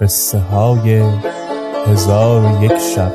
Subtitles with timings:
[0.00, 1.02] قصه های
[1.86, 3.12] هزار و یک شب.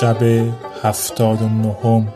[0.00, 0.22] شب
[0.82, 2.08] هفتاد و نهم.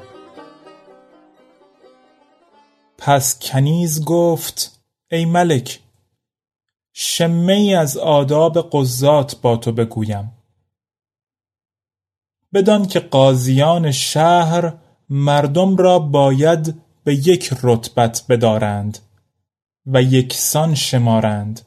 [2.99, 5.81] پس کنیز گفت ای ملک
[6.93, 10.33] شمه ای از آداب قضات با تو بگویم.
[12.53, 14.73] بدان که قاضیان شهر
[15.11, 18.99] مردم را باید به یک رتبت بدارند
[19.87, 21.61] و یکسان شمارند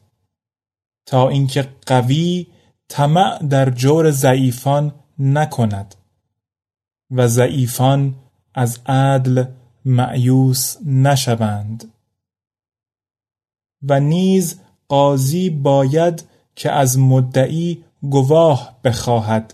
[1.05, 2.47] تا اینکه قوی
[2.87, 5.95] طمع در جور ضعیفان نکند
[7.11, 8.15] و ضعیفان
[8.53, 9.45] از عدل
[9.85, 11.93] معیوس نشوند.
[13.81, 14.59] و نیز
[14.93, 16.23] قاضی باید
[16.55, 19.53] که از مدعی گواه بخواهد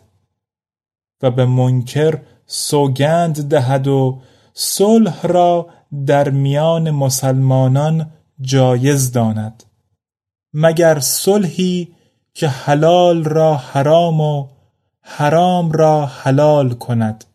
[1.21, 4.21] و به منکر سوگند دهد و
[4.53, 5.69] صلح را
[6.05, 8.11] در میان مسلمانان
[8.41, 9.63] جایز داند
[10.53, 11.87] مگر صلحی
[12.33, 14.47] که حلال را حرام و
[15.01, 17.25] حرام را حلال کند.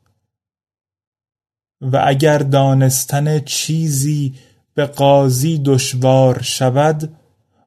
[1.80, 4.34] و اگر دانستن چیزی
[4.74, 7.16] به قاضی دشوار شود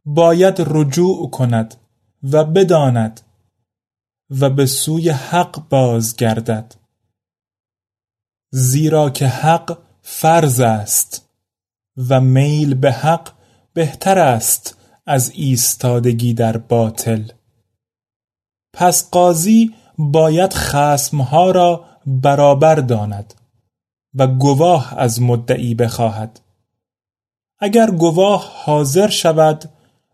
[0.10, 1.76] باید رجوع کند
[2.24, 3.22] و بداند
[4.30, 6.76] و به سوی حق بازگردد.
[8.52, 11.30] زیرا که حق فرض است
[12.10, 13.34] و میل به حق
[13.74, 17.24] بهتر است از ایستادگی در باطل.
[18.74, 23.34] پس قاضی باید خصمها را برابر داند
[24.14, 26.40] و گواه از مدعی بخواهد.
[27.60, 29.70] اگر گواه حاضر شود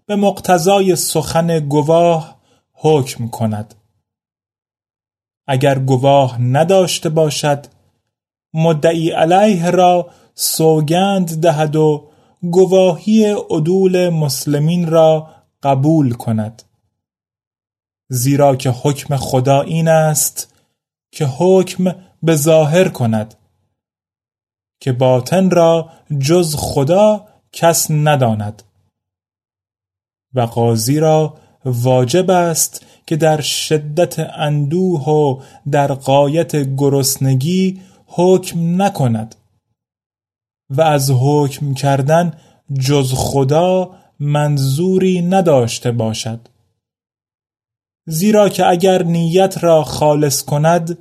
[0.06, 2.40] به مقتضای سخن گواه
[2.74, 3.75] حکم کند.
[5.47, 7.66] اگر گواه نداشته باشد
[8.53, 12.09] مدعی علیه را سوگند دهد و
[12.52, 15.30] گواهی عدول مسلمین را
[15.63, 16.63] قبول کند.
[18.09, 20.56] زیرا که حکم خدا این است
[21.12, 23.36] که حکم به ظاهر کند
[24.80, 28.63] که باطن را جز خدا کس نداند.
[30.35, 31.33] و قاضی را
[31.66, 39.35] واجب است که در شدت اندوه و در قایت گرسنگی حکم نکند
[40.69, 42.33] و از حکم کردن
[42.79, 46.39] جز خدا منظوری نداشته باشد.
[48.07, 50.97] زیرا که اگر نیت را خالص کند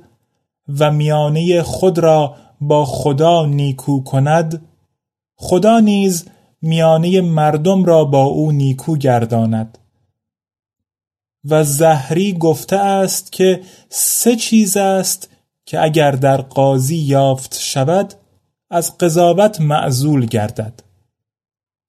[0.79, 4.65] و میانه خود را با خدا نیکو کند
[5.35, 6.25] خدا نیز
[6.63, 9.77] میانه مردم را با او نیکو گرداند.
[11.45, 15.29] و زهری گفته است که سه چیز است
[15.65, 18.13] که اگر در قاضی یافت شود
[18.69, 20.79] از قضاوت معزول گردد.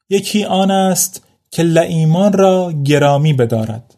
[0.09, 3.94] یکی آن است که لعیمان را گرامی بدارد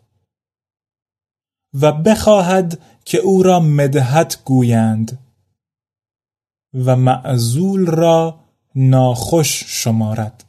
[1.75, 5.19] و بخواهد که او را مدحت گویند
[6.75, 8.40] و معزول را
[8.75, 10.45] ناخوش شمارد.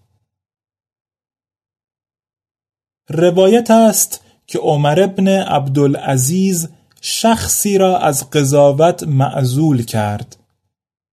[3.09, 6.69] روایت است که عمر ابن عبدالعزیز
[7.01, 10.37] شخصی را از قضاوت معزول کرد.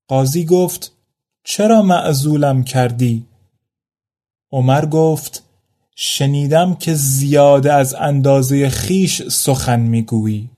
[0.08, 0.93] قاضی گفت
[1.44, 3.26] چرا معزولم کردی؟
[4.52, 5.43] عمر گفت
[5.96, 10.50] شنیدم که زیاده از اندازه خیش سخن می‌گویی.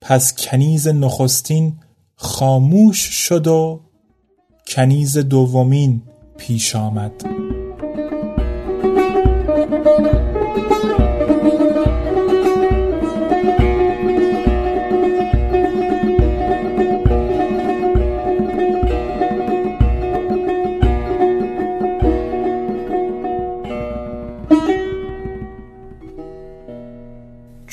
[0.00, 1.80] پس کنیز نخستین
[2.16, 3.80] خاموش شد و
[4.66, 6.02] کنیز دومین
[6.36, 7.33] پیش آمد.